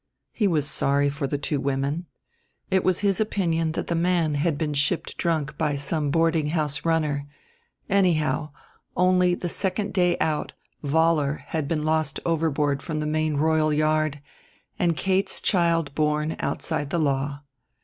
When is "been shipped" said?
4.57-5.15